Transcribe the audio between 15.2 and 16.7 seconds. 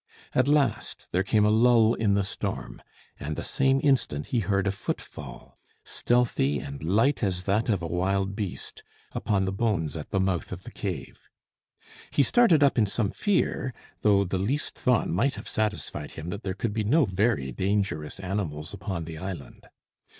have satisfied him that there